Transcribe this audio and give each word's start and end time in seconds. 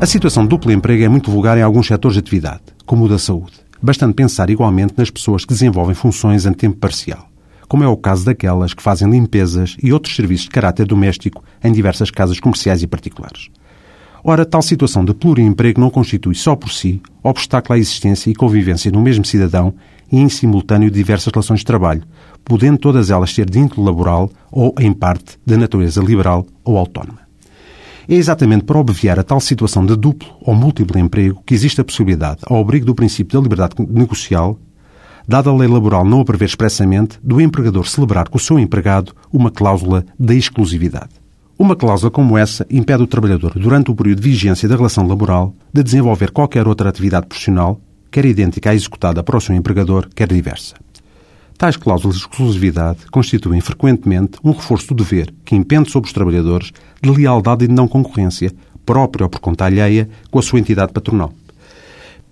A 0.00 0.06
situação 0.06 0.44
de 0.44 0.50
duplo 0.50 0.70
emprego 0.70 1.02
é 1.02 1.08
muito 1.08 1.28
vulgar 1.28 1.58
em 1.58 1.62
alguns 1.62 1.88
setores 1.88 2.14
de 2.14 2.20
atividade, 2.20 2.60
como 2.86 3.04
o 3.04 3.08
da 3.08 3.18
saúde. 3.18 3.54
Bastante 3.82 4.14
pensar 4.14 4.48
igualmente 4.48 4.94
nas 4.96 5.10
pessoas 5.10 5.44
que 5.44 5.52
desenvolvem 5.52 5.94
funções 5.94 6.46
em 6.46 6.52
tempo 6.52 6.76
parcial, 6.76 7.28
como 7.66 7.82
é 7.82 7.88
o 7.88 7.96
caso 7.96 8.24
daquelas 8.24 8.72
que 8.72 8.82
fazem 8.82 9.10
limpezas 9.10 9.76
e 9.82 9.92
outros 9.92 10.14
serviços 10.14 10.44
de 10.44 10.50
caráter 10.50 10.86
doméstico 10.86 11.42
em 11.64 11.72
diversas 11.72 12.12
casas 12.12 12.38
comerciais 12.38 12.80
e 12.80 12.86
particulares. 12.86 13.48
Ora, 14.22 14.46
tal 14.46 14.62
situação 14.62 15.04
de 15.04 15.12
pluriemprego 15.12 15.80
não 15.80 15.90
constitui 15.90 16.36
só 16.36 16.54
por 16.54 16.70
si 16.70 17.02
obstáculo 17.20 17.74
à 17.74 17.78
existência 17.78 18.30
e 18.30 18.36
convivência 18.36 18.92
no 18.92 19.00
mesmo 19.00 19.24
cidadão 19.24 19.74
e 20.12 20.18
em 20.18 20.28
simultâneo 20.28 20.92
diversas 20.92 21.32
relações 21.32 21.60
de 21.60 21.66
trabalho, 21.66 22.04
podendo 22.44 22.78
todas 22.78 23.10
elas 23.10 23.34
ser 23.34 23.50
de 23.50 23.58
índole 23.58 23.82
laboral 23.82 24.30
ou, 24.52 24.72
em 24.78 24.92
parte, 24.92 25.36
de 25.44 25.56
natureza 25.56 26.00
liberal 26.00 26.46
ou 26.64 26.78
autónoma. 26.78 27.27
É 28.08 28.14
exatamente 28.14 28.64
para 28.64 28.78
obviar 28.78 29.18
a 29.18 29.22
tal 29.22 29.38
situação 29.38 29.84
de 29.84 29.94
duplo 29.94 30.30
ou 30.40 30.54
múltiplo 30.54 30.98
emprego 30.98 31.42
que 31.44 31.52
existe 31.52 31.78
a 31.82 31.84
possibilidade, 31.84 32.40
ao 32.46 32.58
abrigo 32.58 32.86
do 32.86 32.94
princípio 32.94 33.38
da 33.38 33.42
liberdade 33.42 33.74
negocial, 33.86 34.58
dada 35.28 35.50
a 35.50 35.54
lei 35.54 35.68
laboral 35.68 36.06
não 36.06 36.22
a 36.22 36.24
prever 36.24 36.46
expressamente, 36.46 37.18
do 37.22 37.38
empregador 37.38 37.86
celebrar 37.86 38.30
com 38.30 38.38
o 38.38 38.40
seu 38.40 38.58
empregado 38.58 39.12
uma 39.30 39.50
cláusula 39.50 40.06
de 40.18 40.38
exclusividade. 40.38 41.10
Uma 41.58 41.76
cláusula 41.76 42.10
como 42.10 42.38
essa 42.38 42.64
impede 42.70 43.02
o 43.02 43.06
trabalhador, 43.06 43.52
durante 43.58 43.90
o 43.90 43.94
período 43.94 44.22
de 44.22 44.30
vigência 44.30 44.66
da 44.66 44.76
relação 44.76 45.06
laboral, 45.06 45.54
de 45.70 45.82
desenvolver 45.82 46.30
qualquer 46.30 46.66
outra 46.66 46.88
atividade 46.88 47.26
profissional, 47.26 47.78
quer 48.10 48.24
idêntica 48.24 48.70
à 48.70 48.74
executada 48.74 49.22
para 49.22 49.36
o 49.36 49.40
seu 49.40 49.54
empregador, 49.54 50.08
quer 50.14 50.28
diversa. 50.28 50.76
Tais 51.58 51.76
cláusulas 51.76 52.14
de 52.14 52.22
exclusividade 52.22 53.00
constituem 53.10 53.60
frequentemente 53.60 54.38
um 54.44 54.52
reforço 54.52 54.94
do 54.94 55.02
dever 55.02 55.34
que 55.44 55.56
impende 55.56 55.90
sobre 55.90 56.06
os 56.06 56.12
trabalhadores 56.12 56.72
de 57.02 57.10
lealdade 57.10 57.64
e 57.64 57.68
de 57.68 57.74
não 57.74 57.88
concorrência, 57.88 58.52
própria 58.86 59.24
ou 59.24 59.28
por 59.28 59.40
conta 59.40 59.64
alheia, 59.64 60.08
com 60.30 60.38
a 60.38 60.42
sua 60.42 60.60
entidade 60.60 60.92
patronal. 60.92 61.34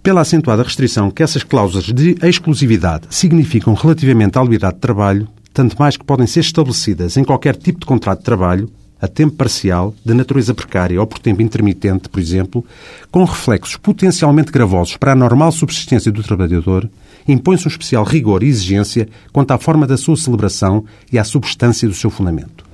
Pela 0.00 0.20
acentuada 0.20 0.62
restrição 0.62 1.10
que 1.10 1.24
essas 1.24 1.42
cláusulas 1.42 1.86
de 1.86 2.16
exclusividade 2.22 3.08
significam 3.10 3.74
relativamente 3.74 4.38
à 4.38 4.42
liberdade 4.42 4.76
de 4.76 4.80
trabalho, 4.80 5.26
tanto 5.52 5.74
mais 5.76 5.96
que 5.96 6.04
podem 6.04 6.28
ser 6.28 6.40
estabelecidas 6.40 7.16
em 7.16 7.24
qualquer 7.24 7.56
tipo 7.56 7.80
de 7.80 7.86
contrato 7.86 8.20
de 8.20 8.24
trabalho, 8.24 8.70
a 9.02 9.08
tempo 9.08 9.34
parcial, 9.34 9.92
de 10.04 10.14
natureza 10.14 10.54
precária 10.54 11.00
ou 11.00 11.06
por 11.06 11.18
tempo 11.18 11.42
intermitente, 11.42 12.08
por 12.08 12.20
exemplo, 12.20 12.64
com 13.10 13.24
reflexos 13.24 13.76
potencialmente 13.76 14.52
gravosos 14.52 14.96
para 14.96 15.12
a 15.12 15.16
normal 15.16 15.50
subsistência 15.50 16.12
do 16.12 16.22
trabalhador, 16.22 16.88
impõe-se 17.26 17.66
um 17.66 17.70
especial 17.70 18.04
rigor 18.04 18.42
e 18.42 18.48
exigência 18.48 19.08
quanto 19.32 19.52
à 19.52 19.58
forma 19.58 19.86
da 19.86 19.96
sua 19.96 20.16
celebração 20.16 20.84
e 21.12 21.18
à 21.18 21.24
substância 21.24 21.88
do 21.88 21.94
seu 21.94 22.10
fundamento. 22.10 22.64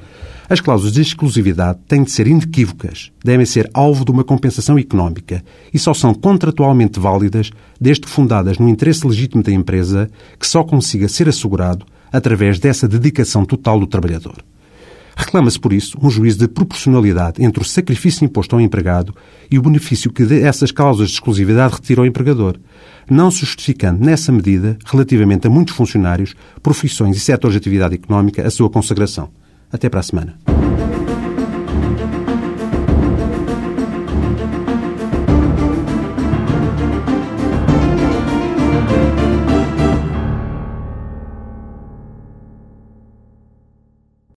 As 0.48 0.60
cláusulas 0.60 0.92
de 0.92 1.00
exclusividade 1.00 1.78
têm 1.88 2.02
de 2.02 2.10
ser 2.10 2.26
inequívocas, 2.26 3.10
devem 3.24 3.46
ser 3.46 3.70
alvo 3.72 4.04
de 4.04 4.10
uma 4.10 4.22
compensação 4.22 4.78
económica 4.78 5.42
e 5.72 5.78
só 5.78 5.94
são 5.94 6.12
contratualmente 6.12 7.00
válidas 7.00 7.50
desde 7.80 8.06
fundadas 8.06 8.58
no 8.58 8.68
interesse 8.68 9.06
legítimo 9.06 9.42
da 9.42 9.52
empresa 9.52 10.10
que 10.38 10.46
só 10.46 10.62
consiga 10.62 11.08
ser 11.08 11.28
assegurado 11.28 11.86
através 12.12 12.58
dessa 12.58 12.86
dedicação 12.86 13.44
total 13.44 13.80
do 13.80 13.86
trabalhador. 13.86 14.36
Reclama-se, 15.16 15.58
por 15.58 15.72
isso, 15.72 15.98
um 16.02 16.10
juízo 16.10 16.38
de 16.38 16.48
proporcionalidade 16.48 17.42
entre 17.42 17.62
o 17.62 17.64
sacrifício 17.64 18.24
imposto 18.24 18.54
ao 18.54 18.60
empregado 18.60 19.14
e 19.50 19.58
o 19.58 19.62
benefício 19.62 20.12
que 20.12 20.22
essas 20.42 20.70
cláusulas 20.70 21.10
de 21.10 21.16
exclusividade 21.16 21.74
retiram 21.74 22.02
ao 22.02 22.06
empregador, 22.06 22.58
não 23.10 23.30
se 23.30 23.40
justificando 23.40 24.04
nessa 24.04 24.32
medida, 24.32 24.78
relativamente 24.86 25.46
a 25.46 25.50
muitos 25.50 25.74
funcionários, 25.74 26.34
profissões 26.62 27.16
e 27.16 27.20
setores 27.20 27.54
de 27.54 27.58
atividade 27.58 27.94
económica, 27.94 28.46
a 28.46 28.50
sua 28.50 28.70
consagração. 28.70 29.30
Até 29.70 29.88
para 29.88 30.00
a 30.00 30.02
semana. 30.02 30.51